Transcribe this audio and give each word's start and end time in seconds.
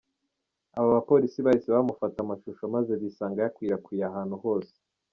Aba 0.77 0.87
bapolisi 0.95 1.39
bahise 1.45 1.67
bamufata 1.75 2.17
amashusho 2.21 2.63
maze 2.75 2.91
bisanga 3.01 3.39
yakwirakwiriye 3.41 4.05
ahantu 4.11 4.35
hose. 4.43 4.73